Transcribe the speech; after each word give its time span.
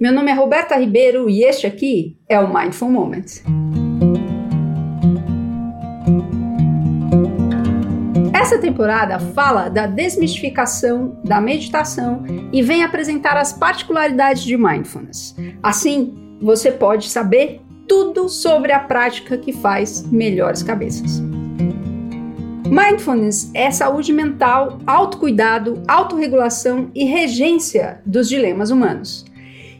Meu 0.00 0.14
nome 0.14 0.30
é 0.30 0.34
Roberta 0.34 0.76
Ribeiro 0.76 1.28
e 1.28 1.44
este 1.44 1.66
aqui 1.66 2.16
é 2.26 2.40
o 2.40 2.50
Mindful 2.50 2.88
Moments. 2.88 3.44
Essa 8.32 8.58
temporada 8.58 9.18
fala 9.20 9.68
da 9.68 9.86
desmistificação 9.86 11.20
da 11.22 11.38
meditação 11.38 12.24
e 12.50 12.62
vem 12.62 12.82
apresentar 12.82 13.36
as 13.36 13.52
particularidades 13.52 14.42
de 14.42 14.56
mindfulness. 14.56 15.36
Assim, 15.62 16.38
você 16.40 16.72
pode 16.72 17.10
saber 17.10 17.60
tudo 17.86 18.26
sobre 18.26 18.72
a 18.72 18.80
prática 18.80 19.36
que 19.36 19.52
faz 19.52 20.10
melhores 20.10 20.62
cabeças. 20.62 21.20
Mindfulness 22.66 23.50
é 23.52 23.70
saúde 23.70 24.14
mental, 24.14 24.78
autocuidado, 24.86 25.82
autorregulação 25.86 26.90
e 26.94 27.04
regência 27.04 28.00
dos 28.06 28.30
dilemas 28.30 28.70
humanos. 28.70 29.28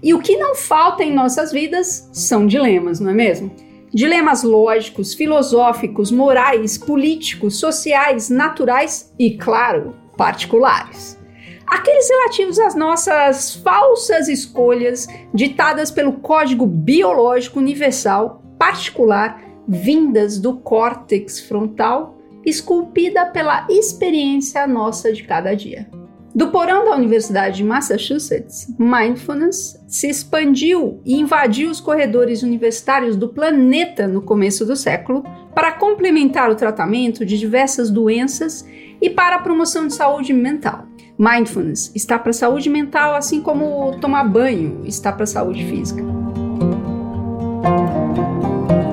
E 0.02 0.14
o 0.14 0.20
que 0.20 0.36
não 0.36 0.54
falta 0.54 1.04
em 1.04 1.12
nossas 1.12 1.52
vidas 1.52 2.08
são 2.12 2.46
dilemas, 2.46 3.00
não 3.00 3.10
é 3.10 3.14
mesmo? 3.14 3.50
Dilemas 3.92 4.42
lógicos, 4.42 5.14
filosóficos, 5.14 6.10
morais, 6.10 6.78
políticos, 6.78 7.58
sociais, 7.58 8.30
naturais 8.30 9.12
e, 9.18 9.36
claro, 9.36 9.94
particulares. 10.16 11.18
Aqueles 11.66 12.08
relativos 12.08 12.58
às 12.58 12.74
nossas 12.74 13.56
falsas 13.56 14.28
escolhas 14.28 15.06
ditadas 15.32 15.90
pelo 15.90 16.14
código 16.14 16.66
biológico 16.66 17.58
universal 17.58 18.42
particular 18.58 19.40
vindas 19.68 20.38
do 20.38 20.56
córtex 20.58 21.40
frontal 21.40 22.18
esculpida 22.44 23.26
pela 23.26 23.66
experiência 23.70 24.66
nossa 24.66 25.12
de 25.12 25.22
cada 25.22 25.54
dia. 25.54 25.88
Do 26.32 26.48
porão 26.48 26.84
da 26.84 26.94
Universidade 26.94 27.56
de 27.56 27.64
Massachusetts, 27.64 28.72
Mindfulness 28.78 29.82
se 29.88 30.08
expandiu 30.08 31.00
e 31.04 31.18
invadiu 31.18 31.68
os 31.68 31.80
corredores 31.80 32.44
universitários 32.44 33.16
do 33.16 33.28
planeta 33.28 34.06
no 34.06 34.22
começo 34.22 34.64
do 34.64 34.76
século 34.76 35.24
para 35.52 35.72
complementar 35.72 36.48
o 36.48 36.54
tratamento 36.54 37.26
de 37.26 37.36
diversas 37.36 37.90
doenças 37.90 38.64
e 39.02 39.10
para 39.10 39.36
a 39.36 39.40
promoção 39.40 39.88
de 39.88 39.94
saúde 39.94 40.32
mental. 40.32 40.86
Mindfulness 41.18 41.90
está 41.96 42.16
para 42.16 42.30
a 42.30 42.34
saúde 42.34 42.70
mental, 42.70 43.16
assim 43.16 43.42
como 43.42 43.98
tomar 44.00 44.22
banho 44.24 44.82
está 44.84 45.12
para 45.12 45.24
a 45.24 45.26
saúde 45.26 45.66
física. 45.66 46.02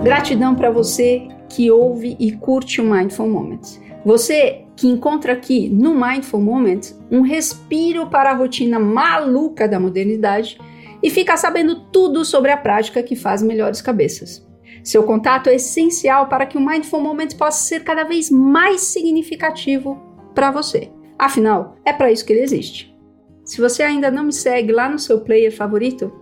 Gratidão 0.04 0.56
para 0.56 0.72
você 0.72 1.28
que 1.50 1.70
ouve 1.70 2.18
e 2.20 2.32
curte 2.32 2.82
o 2.82 2.84
Mindful 2.84 3.30
Moments. 3.30 3.80
Você 4.04 4.67
que 4.78 4.88
encontra 4.88 5.34
aqui 5.34 5.68
no 5.70 6.00
Mindful 6.00 6.40
Moments 6.40 6.98
um 7.12 7.22
respiro 7.22 8.08
para 8.08 8.30
a 8.32 8.36
rotina 8.36 8.80
maluca 8.80 9.68
da 9.68 9.80
modernidade 9.80 10.58
e 11.02 11.10
fica 11.10 11.36
sabendo 11.36 11.88
tudo 11.92 12.24
sobre 12.24 12.52
a 12.52 12.58
prática 12.58 13.02
que 13.02 13.16
faz 13.16 13.42
melhores 13.42 13.82
cabeças. 13.82 14.46
Seu 14.84 15.04
contato 15.04 15.50
é 15.50 15.56
essencial 15.56 16.28
para 16.28 16.46
que 16.46 16.58
o 16.58 16.66
Mindful 16.66 17.02
Moments 17.02 17.34
possa 17.34 17.68
ser 17.68 17.84
cada 17.84 18.04
vez 18.04 18.30
mais 18.30 18.82
significativo 18.82 20.00
para 20.34 20.52
você. 20.52 20.92
Afinal, 21.18 21.76
é 21.84 21.92
para 21.92 22.12
isso 22.12 22.24
que 22.24 22.32
ele 22.32 22.44
existe. 22.44 22.96
Se 23.44 23.60
você 23.60 23.82
ainda 23.82 24.12
não 24.12 24.26
me 24.26 24.34
segue 24.34 24.72
lá 24.72 24.88
no 24.88 25.00
seu 25.00 25.22
player 25.22 25.52
favorito, 25.56 26.14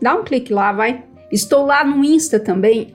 dá 0.00 0.14
um 0.14 0.24
clique 0.24 0.52
lá, 0.52 0.72
vai. 0.72 1.04
Estou 1.30 1.66
lá 1.66 1.84
no 1.84 2.02
Insta 2.02 2.40
também, 2.40 2.90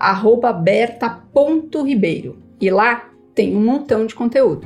berta.ribeiro. 0.64 2.42
E 2.60 2.70
lá 2.72 3.10
tem 3.36 3.56
um 3.56 3.64
montão 3.64 4.06
de 4.06 4.16
conteúdo. 4.16 4.66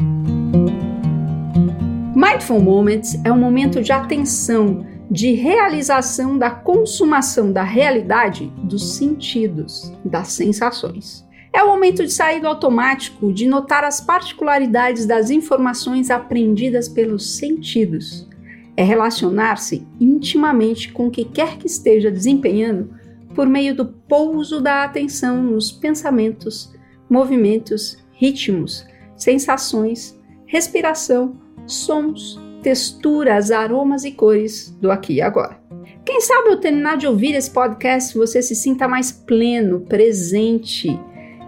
Mindful 2.30 2.60
Moments 2.60 3.20
é 3.24 3.34
um 3.34 3.40
momento 3.40 3.82
de 3.82 3.92
atenção, 3.92 4.86
de 5.10 5.32
realização 5.34 6.38
da 6.38 6.52
consumação 6.52 7.52
da 7.52 7.64
realidade 7.64 8.54
dos 8.66 8.94
sentidos, 8.94 9.92
das 10.06 10.28
sensações. 10.34 11.28
É 11.52 11.64
o 11.64 11.68
momento 11.70 12.06
de 12.06 12.12
sair 12.12 12.40
do 12.40 12.46
automático, 12.46 13.34
de 13.34 13.48
notar 13.48 13.84
as 13.84 14.00
particularidades 14.00 15.08
das 15.08 15.32
informações 15.32 16.12
aprendidas 16.12 16.88
pelos 16.88 17.36
sentidos. 17.36 18.30
É 18.78 18.84
relacionar-se 18.84 19.88
intimamente 20.00 20.92
com 20.92 21.08
o 21.08 21.12
que 21.12 21.26
quer 21.26 21.58
que 21.58 21.66
esteja 21.66 22.12
desempenhando 22.12 22.94
por 23.34 23.48
meio 23.48 23.76
do 23.76 23.88
pouso 23.88 24.62
da 24.62 24.84
atenção 24.84 25.42
nos 25.42 25.72
pensamentos, 25.72 26.72
movimentos, 27.10 27.98
ritmos, 28.12 28.86
sensações, 29.18 30.16
respiração, 30.46 31.49
sons, 31.70 32.40
texturas, 32.62 33.52
aromas 33.52 34.04
e 34.04 34.12
cores 34.12 34.70
do 34.82 34.92
aqui 34.92 35.16
e 35.16 35.22
agora. 35.22 35.60
Quem 36.06 36.22
sabe 36.22 36.50
ao 36.50 36.58
terminar 36.58 36.98
de 36.98 37.08
ouvir 37.08 37.36
esse 37.36 37.52
podcast 37.52 38.18
você 38.18 38.42
se 38.42 38.56
sinta 38.56 38.88
mais 38.88 39.12
pleno, 39.12 39.82
presente 39.82 41.00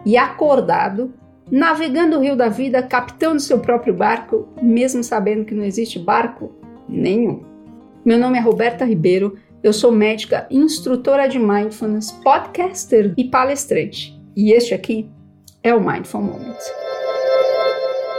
e 0.05 0.17
acordado, 0.17 1.13
navegando 1.49 2.17
o 2.17 2.21
rio 2.21 2.35
da 2.35 2.47
vida, 2.47 2.81
capitão 2.83 3.35
do 3.35 3.41
seu 3.41 3.59
próprio 3.59 3.93
barco, 3.93 4.47
mesmo 4.61 5.03
sabendo 5.03 5.45
que 5.45 5.55
não 5.55 5.63
existe 5.63 5.99
barco 5.99 6.53
nenhum. 6.87 7.43
Meu 8.05 8.17
nome 8.17 8.37
é 8.37 8.41
Roberta 8.41 8.85
Ribeiro 8.85 9.37
eu 9.63 9.71
sou 9.71 9.91
médica, 9.91 10.47
instrutora 10.49 11.29
de 11.29 11.37
mindfulness, 11.37 12.11
podcaster 12.11 13.13
e 13.15 13.25
palestrante. 13.25 14.19
E 14.35 14.51
este 14.53 14.73
aqui 14.73 15.07
é 15.61 15.71
o 15.71 15.79
Mindful 15.79 16.21
Moment. 16.21 16.57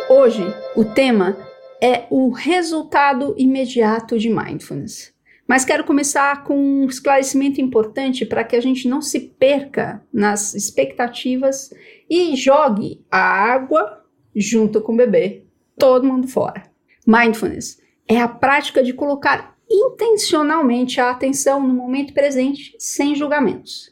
Hoje, 0.09 0.45
o 0.77 0.85
tema 0.85 1.37
é 1.83 2.07
o 2.11 2.31
resultado 2.31 3.35
imediato 3.37 4.17
de 4.17 4.31
mindfulness. 4.31 5.13
Mas 5.49 5.65
quero 5.65 5.83
começar 5.83 6.45
com 6.45 6.57
um 6.57 6.87
esclarecimento 6.87 7.61
importante 7.61 8.25
para 8.25 8.45
que 8.45 8.55
a 8.55 8.61
gente 8.61 8.87
não 8.87 9.03
se 9.03 9.19
perca 9.19 10.01
nas 10.13 10.55
expectativas 10.55 11.75
e 12.09 12.37
jogue 12.37 13.05
a 13.11 13.19
água 13.19 14.05
junto 14.35 14.81
com 14.81 14.93
o 14.93 14.97
bebê, 14.97 15.45
todo 15.77 16.07
mundo 16.07 16.29
fora. 16.29 16.71
Mindfulness 17.05 17.83
é 18.07 18.21
a 18.21 18.29
prática 18.29 18.81
de 18.81 18.93
colocar 18.93 19.57
intencionalmente 19.69 21.01
a 21.01 21.11
atenção 21.11 21.67
no 21.67 21.75
momento 21.75 22.15
presente, 22.15 22.77
sem 22.79 23.17
julgamentos. 23.17 23.91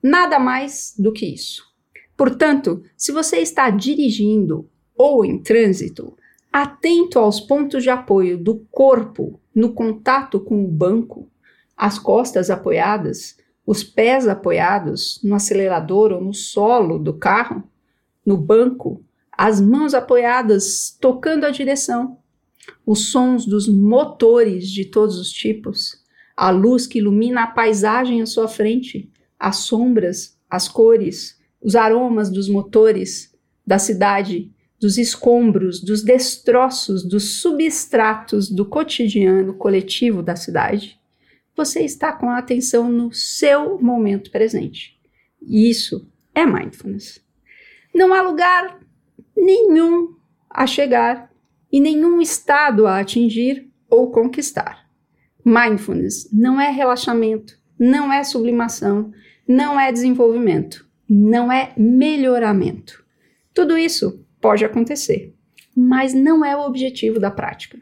Nada 0.00 0.38
mais 0.38 0.94
do 0.96 1.12
que 1.12 1.26
isso. 1.26 1.64
Portanto, 2.16 2.84
se 2.96 3.10
você 3.10 3.38
está 3.38 3.68
dirigindo 3.68 4.70
ou 4.96 5.24
em 5.24 5.42
trânsito, 5.42 6.16
atento 6.52 7.18
aos 7.18 7.40
pontos 7.40 7.82
de 7.82 7.88
apoio 7.88 8.36
do 8.36 8.66
corpo 8.70 9.40
no 9.54 9.72
contato 9.72 10.38
com 10.38 10.62
o 10.62 10.68
banco, 10.68 11.30
as 11.76 11.98
costas 11.98 12.50
apoiadas, 12.50 13.36
os 13.66 13.82
pés 13.82 14.28
apoiados 14.28 15.18
no 15.22 15.34
acelerador 15.34 16.12
ou 16.12 16.20
no 16.20 16.34
solo 16.34 16.98
do 16.98 17.14
carro, 17.14 17.62
no 18.24 18.36
banco, 18.36 19.02
as 19.32 19.60
mãos 19.60 19.94
apoiadas 19.94 20.96
tocando 21.00 21.44
a 21.44 21.50
direção, 21.50 22.18
os 22.84 23.10
sons 23.10 23.46
dos 23.46 23.66
motores 23.66 24.68
de 24.68 24.84
todos 24.84 25.18
os 25.18 25.32
tipos, 25.32 26.02
a 26.36 26.50
luz 26.50 26.86
que 26.86 26.98
ilumina 26.98 27.44
a 27.44 27.46
paisagem 27.46 28.20
à 28.20 28.26
sua 28.26 28.46
frente, 28.46 29.10
as 29.38 29.56
sombras, 29.56 30.36
as 30.48 30.68
cores, 30.68 31.40
os 31.60 31.74
aromas 31.74 32.30
dos 32.30 32.48
motores 32.48 33.34
da 33.66 33.78
cidade, 33.78 34.52
dos 34.82 34.98
escombros, 34.98 35.80
dos 35.80 36.02
destroços, 36.02 37.04
dos 37.04 37.40
substratos 37.40 38.50
do 38.50 38.66
cotidiano 38.66 39.54
coletivo 39.54 40.24
da 40.24 40.34
cidade, 40.34 41.00
você 41.56 41.82
está 41.82 42.12
com 42.12 42.28
a 42.28 42.38
atenção 42.38 42.90
no 42.90 43.12
seu 43.12 43.78
momento 43.80 44.28
presente. 44.32 44.98
E 45.40 45.70
isso 45.70 46.10
é 46.34 46.44
mindfulness. 46.44 47.24
Não 47.94 48.12
há 48.12 48.22
lugar 48.22 48.80
nenhum 49.36 50.16
a 50.50 50.66
chegar 50.66 51.30
e 51.70 51.80
nenhum 51.80 52.20
estado 52.20 52.84
a 52.84 52.98
atingir 52.98 53.70
ou 53.88 54.10
conquistar. 54.10 54.90
Mindfulness 55.44 56.28
não 56.32 56.60
é 56.60 56.70
relaxamento, 56.70 57.56
não 57.78 58.12
é 58.12 58.24
sublimação, 58.24 59.12
não 59.46 59.78
é 59.78 59.92
desenvolvimento, 59.92 60.84
não 61.08 61.52
é 61.52 61.72
melhoramento. 61.76 63.04
Tudo 63.54 63.78
isso 63.78 64.24
pode 64.42 64.64
acontecer, 64.64 65.32
mas 65.74 66.12
não 66.12 66.44
é 66.44 66.54
o 66.54 66.66
objetivo 66.66 67.18
da 67.18 67.30
prática. 67.30 67.78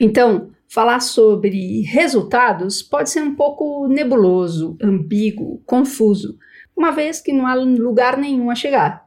Então, 0.00 0.52
falar 0.68 1.00
sobre 1.00 1.82
resultados 1.82 2.82
pode 2.82 3.10
ser 3.10 3.22
um 3.22 3.34
pouco 3.34 3.88
nebuloso, 3.88 4.78
ambíguo, 4.80 5.60
confuso, 5.66 6.38
uma 6.76 6.92
vez 6.92 7.20
que 7.20 7.32
não 7.32 7.46
há 7.46 7.54
lugar 7.54 8.16
nenhum 8.16 8.50
a 8.50 8.54
chegar. 8.54 9.06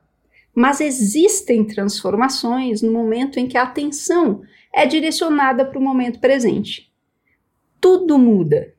Mas 0.53 0.81
existem 0.81 1.63
transformações 1.63 2.81
no 2.81 2.91
momento 2.91 3.39
em 3.39 3.47
que 3.47 3.57
a 3.57 3.63
atenção 3.63 4.41
é 4.73 4.85
direcionada 4.85 5.63
para 5.63 5.79
o 5.79 5.81
momento 5.81 6.19
presente. 6.19 6.91
Tudo 7.79 8.17
muda. 8.17 8.73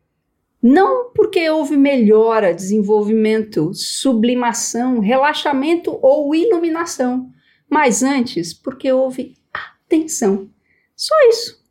Não 0.63 1.11
porque 1.15 1.49
houve 1.49 1.77
melhora, 1.77 2.53
desenvolvimento, 2.53 3.73
sublimação, 3.73 4.99
relaxamento 4.99 5.99
ou 6.03 6.35
iluminação, 6.35 7.31
mas 7.71 8.03
antes 8.03 8.53
porque 8.53 8.93
houve 8.93 9.37
atenção. 9.87 10.51
Só 10.97 11.15
isso. 11.29 11.65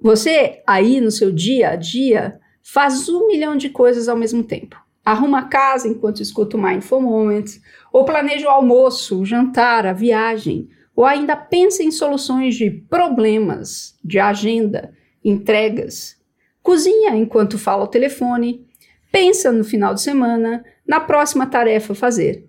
Você 0.00 0.62
aí 0.66 1.00
no 1.00 1.10
seu 1.10 1.32
dia 1.32 1.70
a 1.70 1.76
dia 1.76 2.38
faz 2.62 3.08
um 3.08 3.26
milhão 3.26 3.56
de 3.56 3.68
coisas 3.68 4.08
ao 4.08 4.16
mesmo 4.16 4.44
tempo. 4.44 4.82
Arruma 5.04 5.40
a 5.40 5.44
casa 5.48 5.88
enquanto 5.88 6.22
escuta 6.22 6.56
o 6.56 6.62
Mindful 6.62 7.02
Moments, 7.02 7.60
ou 7.92 8.04
planeja 8.04 8.46
o 8.46 8.50
almoço, 8.50 9.20
o 9.20 9.26
jantar, 9.26 9.86
a 9.86 9.92
viagem, 9.92 10.68
ou 10.96 11.04
ainda 11.04 11.36
pensa 11.36 11.82
em 11.82 11.90
soluções 11.90 12.54
de 12.54 12.70
problemas, 12.70 13.98
de 14.02 14.18
agenda, 14.18 14.94
entregas. 15.22 16.16
Cozinha 16.62 17.14
enquanto 17.16 17.58
fala 17.58 17.82
ao 17.82 17.88
telefone, 17.88 18.66
pensa 19.12 19.52
no 19.52 19.64
final 19.64 19.92
de 19.92 20.00
semana, 20.00 20.64
na 20.86 21.00
próxima 21.00 21.46
tarefa 21.46 21.92
a 21.92 21.96
fazer. 21.96 22.48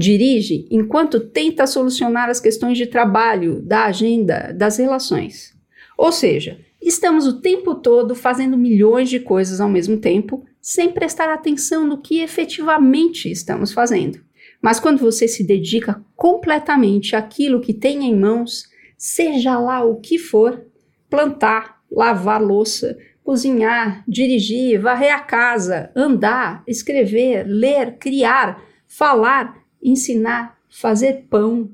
Dirige 0.00 0.66
enquanto 0.70 1.20
tenta 1.20 1.66
solucionar 1.66 2.30
as 2.30 2.40
questões 2.40 2.78
de 2.78 2.86
trabalho, 2.86 3.60
da 3.60 3.84
agenda, 3.84 4.50
das 4.56 4.78
relações. 4.78 5.54
Ou 5.98 6.10
seja, 6.10 6.58
estamos 6.80 7.26
o 7.26 7.42
tempo 7.42 7.74
todo 7.74 8.14
fazendo 8.14 8.56
milhões 8.56 9.10
de 9.10 9.20
coisas 9.20 9.60
ao 9.60 9.68
mesmo 9.68 9.98
tempo, 9.98 10.42
sem 10.58 10.90
prestar 10.90 11.30
atenção 11.30 11.86
no 11.86 12.00
que 12.00 12.22
efetivamente 12.22 13.30
estamos 13.30 13.74
fazendo. 13.74 14.18
Mas 14.62 14.80
quando 14.80 15.00
você 15.00 15.28
se 15.28 15.44
dedica 15.44 16.02
completamente 16.16 17.14
àquilo 17.14 17.60
que 17.60 17.74
tem 17.74 18.06
em 18.06 18.18
mãos, 18.18 18.70
seja 18.96 19.58
lá 19.58 19.84
o 19.84 19.96
que 19.96 20.16
for, 20.16 20.64
plantar, 21.10 21.78
lavar 21.92 22.42
louça, 22.42 22.96
cozinhar, 23.22 24.02
dirigir, 24.08 24.80
varrer 24.80 25.14
a 25.14 25.20
casa, 25.20 25.90
andar, 25.94 26.64
escrever, 26.66 27.44
ler, 27.46 27.98
criar, 27.98 28.64
falar, 28.88 29.59
ensinar, 29.82 30.58
fazer 30.68 31.26
pão, 31.28 31.70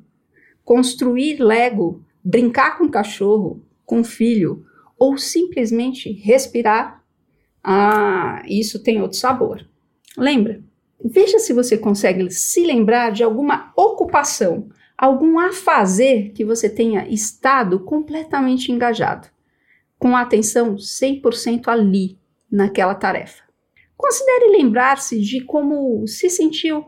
construir 0.64 1.41
Lego, 1.41 2.05
brincar 2.23 2.79
com 2.79 2.88
cachorro, 2.88 3.62
com 3.85 4.03
filho, 4.03 4.64
ou 4.99 5.17
simplesmente 5.19 6.11
respirar, 6.11 7.05
ah, 7.62 8.43
isso 8.47 8.82
tem 8.82 9.03
outro 9.03 9.19
sabor. 9.19 9.67
Lembra? 10.17 10.62
Veja 11.05 11.38
se 11.38 11.53
você 11.53 11.76
consegue 11.76 12.31
se 12.31 12.64
lembrar 12.64 13.12
de 13.12 13.23
alguma 13.23 13.73
ocupação, 13.76 14.69
algum 14.97 15.38
a 15.38 15.53
fazer 15.53 16.32
que 16.32 16.44
você 16.44 16.70
tenha 16.70 17.06
estado 17.08 17.81
completamente 17.81 18.73
engajado, 18.73 19.29
com 19.99 20.17
a 20.17 20.23
atenção 20.23 20.76
100% 20.76 21.69
ali, 21.69 22.19
naquela 22.50 22.94
tarefa. 22.94 23.43
Considere 23.97 24.50
lembrar-se 24.50 25.20
de 25.20 25.41
como 25.41 26.06
se 26.06 26.31
sentiu. 26.31 26.87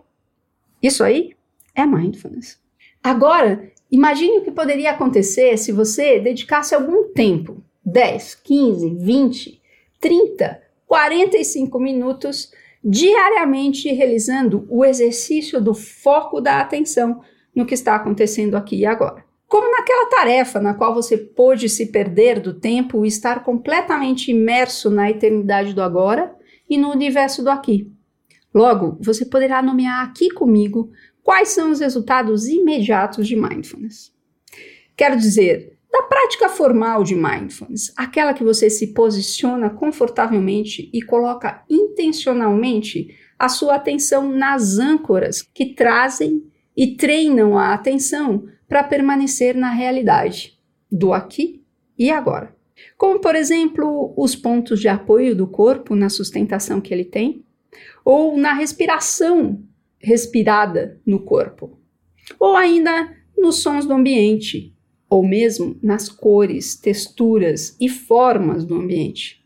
Isso 0.82 1.02
aí 1.02 1.34
é 1.74 1.84
mindfulness. 1.86 2.58
Agora, 3.02 3.70
imagine 3.90 4.38
o 4.38 4.44
que 4.44 4.50
poderia 4.50 4.90
acontecer 4.90 5.56
se 5.56 5.72
você 5.72 6.18
dedicasse 6.18 6.74
algum 6.74 7.12
tempo 7.12 7.62
10, 7.84 8.34
15, 8.36 8.90
20, 8.94 9.62
30, 10.00 10.62
45 10.86 11.78
minutos 11.78 12.52
diariamente 12.82 13.92
realizando 13.92 14.66
o 14.70 14.84
exercício 14.84 15.60
do 15.60 15.74
foco 15.74 16.40
da 16.40 16.60
atenção 16.60 17.20
no 17.54 17.66
que 17.66 17.74
está 17.74 17.94
acontecendo 17.94 18.56
aqui 18.56 18.76
e 18.76 18.86
agora. 18.86 19.24
Como 19.46 19.70
naquela 19.70 20.08
tarefa 20.10 20.60
na 20.60 20.74
qual 20.74 20.94
você 20.94 21.16
pôde 21.16 21.68
se 21.68 21.86
perder 21.86 22.38
do 22.38 22.52
tempo 22.54 23.04
e 23.04 23.08
estar 23.08 23.42
completamente 23.42 24.30
imerso 24.30 24.90
na 24.90 25.10
eternidade 25.10 25.72
do 25.72 25.82
agora 25.82 26.34
e 26.68 26.76
no 26.76 26.90
universo 26.90 27.42
do 27.42 27.50
aqui. 27.50 27.90
Logo, 28.58 28.98
você 29.00 29.24
poderá 29.24 29.62
nomear 29.62 30.04
aqui 30.04 30.30
comigo 30.30 30.90
quais 31.22 31.50
são 31.50 31.70
os 31.70 31.78
resultados 31.78 32.48
imediatos 32.48 33.28
de 33.28 33.36
mindfulness. 33.36 34.12
Quero 34.96 35.16
dizer, 35.16 35.78
da 35.88 36.02
prática 36.02 36.48
formal 36.48 37.04
de 37.04 37.14
mindfulness, 37.14 37.92
aquela 37.96 38.34
que 38.34 38.42
você 38.42 38.68
se 38.68 38.88
posiciona 38.88 39.70
confortavelmente 39.70 40.90
e 40.92 41.00
coloca 41.00 41.62
intencionalmente 41.70 43.16
a 43.38 43.48
sua 43.48 43.76
atenção 43.76 44.28
nas 44.28 44.76
âncoras 44.76 45.40
que 45.40 45.76
trazem 45.76 46.42
e 46.76 46.96
treinam 46.96 47.56
a 47.56 47.72
atenção 47.72 48.44
para 48.66 48.82
permanecer 48.82 49.54
na 49.54 49.70
realidade 49.70 50.58
do 50.90 51.12
aqui 51.12 51.62
e 51.96 52.10
agora. 52.10 52.52
Como, 52.96 53.20
por 53.20 53.36
exemplo, 53.36 54.12
os 54.16 54.34
pontos 54.34 54.80
de 54.80 54.88
apoio 54.88 55.36
do 55.36 55.46
corpo 55.46 55.94
na 55.94 56.08
sustentação 56.08 56.80
que 56.80 56.92
ele 56.92 57.04
tem, 57.04 57.44
ou 58.04 58.36
na 58.36 58.54
respiração 58.54 59.62
respirada 59.98 61.00
no 61.04 61.20
corpo, 61.20 61.78
ou 62.38 62.56
ainda 62.56 63.16
nos 63.36 63.62
sons 63.62 63.84
do 63.84 63.94
ambiente, 63.94 64.74
ou 65.08 65.26
mesmo 65.26 65.78
nas 65.82 66.08
cores, 66.08 66.76
texturas 66.76 67.76
e 67.80 67.88
formas 67.88 68.64
do 68.64 68.74
ambiente, 68.74 69.44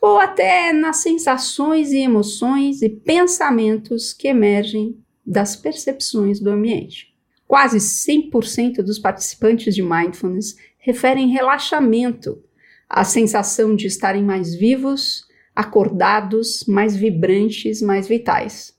ou 0.00 0.18
até 0.18 0.72
nas 0.72 0.98
sensações 0.98 1.92
e 1.92 1.98
emoções 1.98 2.82
e 2.82 2.88
pensamentos 2.88 4.12
que 4.12 4.28
emergem 4.28 4.96
das 5.26 5.56
percepções 5.56 6.40
do 6.40 6.50
ambiente. 6.50 7.14
Quase 7.46 7.78
100% 7.78 8.82
dos 8.82 8.98
participantes 8.98 9.74
de 9.74 9.82
mindfulness 9.82 10.56
referem 10.78 11.28
relaxamento, 11.28 12.42
a 12.88 13.04
sensação 13.04 13.74
de 13.74 13.86
estarem 13.86 14.22
mais 14.22 14.54
vivos, 14.54 15.27
acordados, 15.58 16.64
mais 16.68 16.94
vibrantes, 16.94 17.82
mais 17.82 18.06
vitais. 18.06 18.78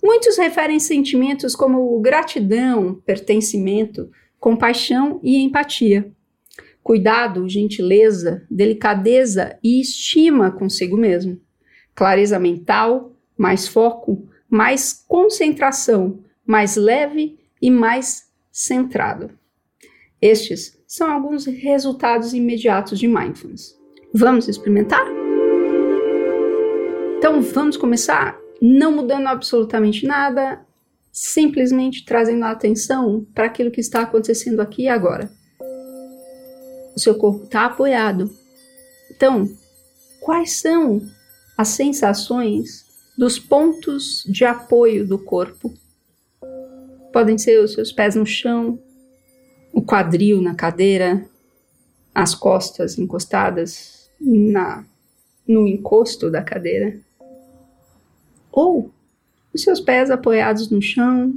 Muitos 0.00 0.38
referem 0.38 0.78
sentimentos 0.78 1.56
como 1.56 1.98
gratidão, 1.98 3.02
pertencimento, 3.04 4.08
compaixão 4.38 5.18
e 5.24 5.42
empatia. 5.42 6.08
Cuidado, 6.84 7.48
gentileza, 7.48 8.46
delicadeza 8.48 9.58
e 9.60 9.80
estima 9.80 10.52
consigo 10.52 10.96
mesmo. 10.96 11.40
Clareza 11.96 12.38
mental, 12.38 13.16
mais 13.36 13.66
foco, 13.66 14.28
mais 14.48 15.04
concentração, 15.08 16.20
mais 16.46 16.76
leve 16.76 17.40
e 17.60 17.72
mais 17.72 18.30
centrado. 18.52 19.32
Estes 20.22 20.80
são 20.86 21.10
alguns 21.10 21.44
resultados 21.44 22.34
imediatos 22.34 23.00
de 23.00 23.08
mindfulness. 23.08 23.76
Vamos 24.14 24.46
experimentar? 24.46 25.13
Então 27.24 27.40
vamos 27.40 27.78
começar 27.78 28.38
não 28.60 28.92
mudando 28.92 29.28
absolutamente 29.28 30.06
nada, 30.06 30.60
simplesmente 31.10 32.04
trazendo 32.04 32.44
a 32.44 32.50
atenção 32.50 33.26
para 33.34 33.46
aquilo 33.46 33.70
que 33.70 33.80
está 33.80 34.02
acontecendo 34.02 34.60
aqui 34.60 34.82
e 34.82 34.88
agora. 34.88 35.32
O 36.94 37.00
seu 37.00 37.14
corpo 37.16 37.44
está 37.44 37.64
apoiado. 37.64 38.30
Então, 39.10 39.48
quais 40.20 40.60
são 40.60 41.00
as 41.56 41.68
sensações 41.68 42.84
dos 43.16 43.38
pontos 43.38 44.22
de 44.28 44.44
apoio 44.44 45.08
do 45.08 45.18
corpo? 45.18 45.72
Podem 47.10 47.38
ser 47.38 47.58
os 47.58 47.72
seus 47.72 47.90
pés 47.90 48.14
no 48.14 48.26
chão, 48.26 48.78
o 49.72 49.80
quadril 49.80 50.42
na 50.42 50.54
cadeira, 50.54 51.26
as 52.14 52.34
costas 52.34 52.98
encostadas 52.98 54.10
na 54.20 54.84
no 55.46 55.66
encosto 55.66 56.30
da 56.30 56.42
cadeira. 56.42 56.98
Ou 58.56 58.94
os 59.52 59.62
seus 59.62 59.80
pés 59.80 60.12
apoiados 60.12 60.70
no 60.70 60.80
chão, 60.80 61.34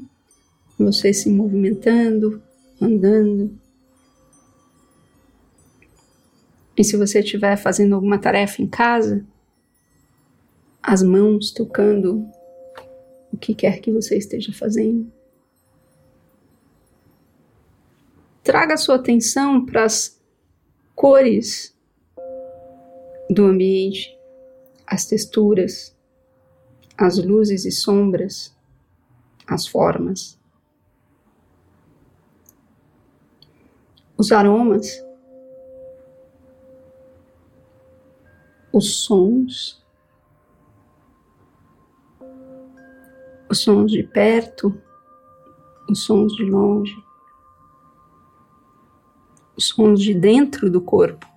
você 0.78 1.12
se 1.12 1.28
movimentando, 1.32 2.40
andando. 2.80 3.60
E 6.78 6.84
se 6.84 6.96
você 6.96 7.22
estiver 7.22 7.58
fazendo 7.58 7.96
alguma 7.96 8.20
tarefa 8.20 8.62
em 8.62 8.68
casa, 8.68 9.26
as 10.82 11.02
mãos 11.02 11.50
tocando 11.50 12.24
o 13.34 13.38
que 13.38 13.56
quer 13.56 13.80
que 13.80 13.92
você 13.92 14.16
esteja 14.16 14.54
fazendo. 14.54 15.12
Traga 18.44 18.78
sua 18.78 18.96
atenção 18.96 19.66
para 19.66 19.86
as 19.86 20.22
cores 20.94 21.76
do 23.28 23.46
ambiente, 23.46 24.16
as 24.86 25.08
texturas, 25.08 25.97
as 26.98 27.24
luzes 27.24 27.66
e 27.66 27.72
sombras, 27.72 28.56
as 29.48 29.68
formas. 29.68 30.40
Os 34.18 34.32
aromas, 34.32 35.06
os 38.74 39.04
sons, 39.04 39.86
os 43.48 43.60
sons 43.60 43.92
de 43.92 44.02
perto, 44.02 44.82
os 45.88 46.00
sons 46.04 46.36
de 46.36 46.44
longe, 46.44 46.96
os 49.56 49.68
sons 49.68 50.02
de 50.02 50.16
dentro 50.16 50.70
do 50.70 50.82
corpo. 50.82 51.37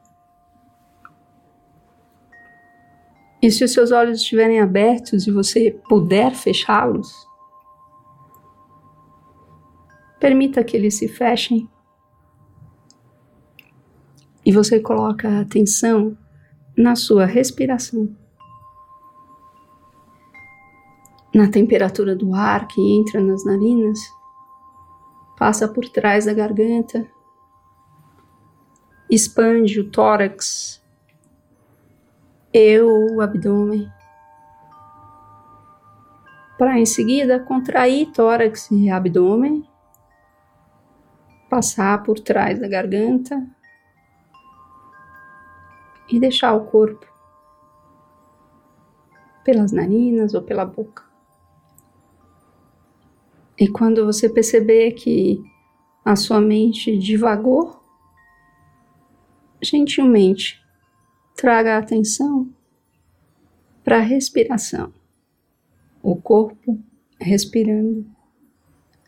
E 3.42 3.50
se 3.50 3.64
os 3.64 3.72
seus 3.72 3.90
olhos 3.90 4.20
estiverem 4.20 4.60
abertos 4.60 5.26
e 5.26 5.30
você 5.30 5.70
puder 5.88 6.34
fechá-los, 6.34 7.10
permita 10.18 10.62
que 10.62 10.76
eles 10.76 10.98
se 10.98 11.08
fechem. 11.08 11.68
E 14.44 14.52
você 14.52 14.78
coloca 14.78 15.28
a 15.28 15.40
atenção 15.40 16.16
na 16.76 16.94
sua 16.94 17.24
respiração, 17.24 18.14
na 21.34 21.48
temperatura 21.48 22.14
do 22.14 22.34
ar 22.34 22.66
que 22.68 22.80
entra 22.80 23.20
nas 23.20 23.44
narinas, 23.44 23.98
passa 25.38 25.66
por 25.68 25.88
trás 25.88 26.26
da 26.26 26.34
garganta, 26.34 27.06
expande 29.10 29.80
o 29.80 29.90
tórax, 29.90 30.79
e 32.52 32.80
o 32.80 33.20
abdômen, 33.20 33.90
para 36.58 36.78
em 36.78 36.84
seguida 36.84 37.40
contrair 37.40 38.12
tórax 38.12 38.70
e 38.70 38.90
abdômen, 38.90 39.68
passar 41.48 42.02
por 42.02 42.20
trás 42.20 42.58
da 42.60 42.68
garganta. 42.68 43.44
E 46.08 46.18
deixar 46.18 46.54
o 46.54 46.66
corpo 46.66 47.06
pelas 49.44 49.70
narinas 49.70 50.34
ou 50.34 50.42
pela 50.42 50.64
boca. 50.64 51.04
E 53.56 53.68
quando 53.68 54.04
você 54.04 54.28
perceber 54.28 54.92
que 54.92 55.40
a 56.04 56.16
sua 56.16 56.40
mente 56.40 56.98
divagou, 56.98 57.80
gentilmente 59.62 60.60
traga 61.40 61.76
a 61.76 61.78
atenção 61.78 62.52
para 63.82 63.96
a 63.96 64.02
respiração. 64.02 64.92
O 66.02 66.14
corpo 66.14 66.78
respirando 67.18 68.04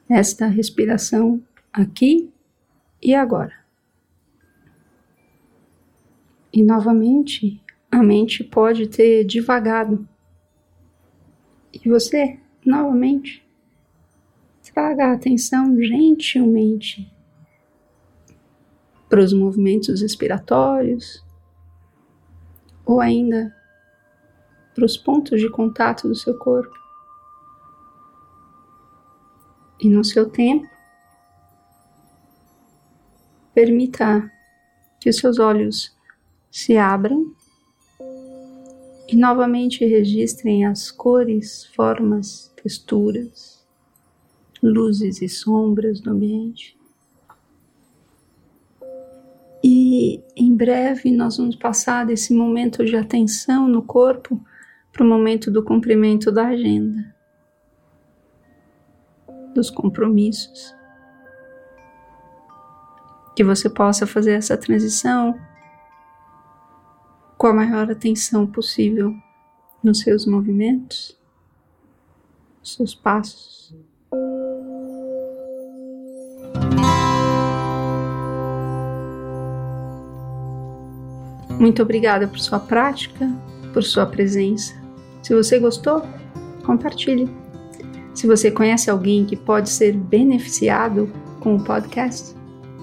esta 0.09 0.47
respiração 0.47 1.43
aqui 1.71 2.33
e 3.03 3.15
agora. 3.15 3.53
E 6.51 6.63
novamente, 6.63 7.63
a 7.91 8.03
mente 8.03 8.43
pode 8.43 8.89
ter 8.89 9.25
divagado. 9.25 10.09
E 11.71 11.87
você, 11.87 12.39
novamente, 12.65 13.47
traga 14.73 15.09
a 15.09 15.13
atenção 15.13 15.79
gentilmente 15.83 17.13
para 19.07 19.23
os 19.23 19.35
movimentos 19.35 20.01
respiratórios 20.01 21.23
ou 22.93 23.01
ainda 23.01 23.55
para 24.75 24.85
os 24.85 24.97
pontos 24.97 25.41
de 25.41 25.49
contato 25.49 26.09
do 26.09 26.15
seu 26.15 26.37
corpo. 26.37 26.75
E 29.81 29.89
no 29.89 30.05
seu 30.05 30.29
tempo, 30.29 30.69
permita 33.55 34.31
que 35.01 35.09
os 35.09 35.17
seus 35.17 35.39
olhos 35.39 35.97
se 36.51 36.77
abram 36.77 37.35
e 39.09 39.17
novamente 39.17 39.85
registrem 39.85 40.65
as 40.65 40.91
cores, 40.91 41.67
formas, 41.75 42.53
texturas, 42.63 43.67
luzes 44.63 45.21
e 45.21 45.29
sombras 45.29 46.01
do 46.01 46.11
ambiente. 46.11 46.79
E 49.95 50.25
em 50.35 50.57
breve 50.57 51.15
nós 51.15 51.37
vamos 51.37 51.55
passar 51.55 52.07
desse 52.07 52.33
momento 52.33 52.83
de 52.83 52.97
atenção 52.97 53.69
no 53.69 53.83
corpo 53.83 54.43
para 54.91 55.05
o 55.05 55.07
momento 55.07 55.51
do 55.51 55.63
cumprimento 55.63 56.33
da 56.33 56.47
agenda, 56.47 57.15
dos 59.55 59.69
compromissos. 59.69 60.75
Que 63.37 63.45
você 63.45 63.69
possa 63.69 64.07
fazer 64.07 64.33
essa 64.33 64.57
transição 64.57 65.39
com 67.37 67.49
a 67.49 67.53
maior 67.53 67.91
atenção 67.91 68.47
possível 68.47 69.15
nos 69.85 70.01
seus 70.01 70.25
movimentos, 70.25 71.21
nos 72.61 72.77
seus 72.77 72.95
passos. 72.95 73.77
Muito 81.63 81.81
obrigada 81.81 82.27
por 82.27 82.41
sua 82.41 82.59
prática, 82.59 83.31
por 83.73 83.85
sua 83.85 84.05
presença. 84.05 84.75
Se 85.23 85.33
você 85.33 85.61
gostou, 85.61 86.03
compartilhe. 86.67 87.31
Se 88.13 88.27
você 88.27 88.51
conhece 88.51 88.91
alguém 88.91 89.25
que 89.25 89.37
pode 89.37 89.71
ser 89.71 89.93
beneficiado 89.93 91.09
com 91.39 91.55
o 91.55 91.63
podcast, 91.63 92.35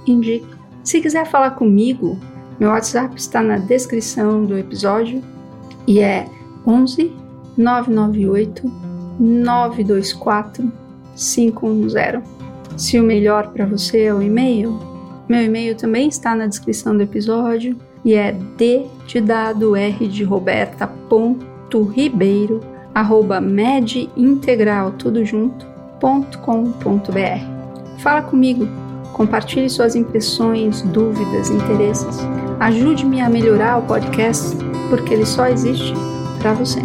indique. 0.07 0.48
Se 0.81 1.01
quiser 1.01 1.25
falar 1.25 1.51
comigo, 1.51 2.17
meu 2.57 2.69
WhatsApp 2.69 3.19
está 3.19 3.41
na 3.41 3.57
descrição 3.57 4.45
do 4.45 4.57
episódio 4.57 5.21
e 5.86 6.00
é 6.00 6.25
11 6.65 7.12
998 7.57 8.71
924 9.19 10.71
510. 11.17 12.24
Se 12.77 12.98
o 12.98 13.03
melhor 13.03 13.51
para 13.51 13.65
você 13.65 14.03
é 14.03 14.13
o 14.13 14.21
e-mail, 14.21 14.79
meu 15.27 15.43
e-mail 15.43 15.75
também 15.75 16.07
está 16.07 16.33
na 16.33 16.48
descrição 16.48 16.95
do 16.95 17.03
episódio 17.03 17.77
e 18.03 18.13
é 18.15 18.32
d 18.32 18.86
de 19.06 19.22
dado 19.22 19.75
r 19.75 20.08
de 20.08 20.24
roberta 20.24 20.88
ponto 20.88 21.84
ribeiro 21.84 22.62
arroba 22.94 23.39
medintegral 23.39 24.91
tudo 24.91 25.24
junto 25.25 25.65
ponto 26.00 26.39
com 26.39 26.72
ponto 26.72 27.12
br. 27.12 27.39
Fala 27.98 28.22
comigo 28.22 28.68
Compartilhe 29.20 29.70
suas 29.70 29.98
impressões, 29.98 30.82
dúvidas, 30.82 31.50
interesses. 31.50 32.20
Ajude-me 32.58 33.20
a 33.20 33.29
melhorar 33.29 33.77
o 33.77 33.82
podcast, 33.82 34.56
porque 34.89 35.13
ele 35.13 35.25
só 35.25 35.48
existe 35.48 35.94
para 36.39 36.53
você. 36.53 36.79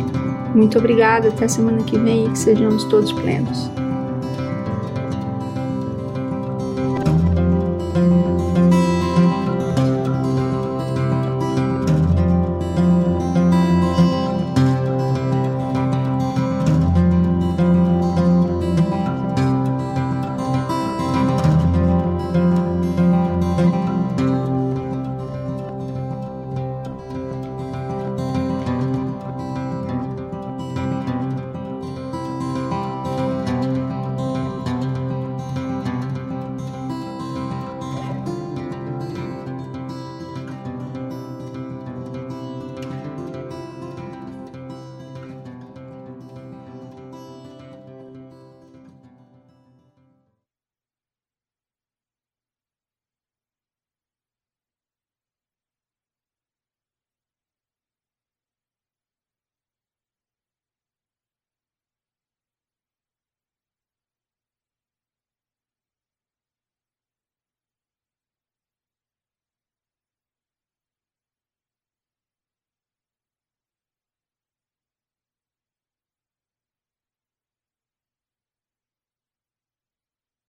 Muito 0.52 0.76
obrigada, 0.76 1.28
até 1.28 1.46
semana 1.46 1.84
que 1.84 1.96
vem 1.96 2.26
e 2.26 2.30
que 2.30 2.38
sejamos 2.38 2.82
todos 2.84 3.12
plenos. 3.12 3.70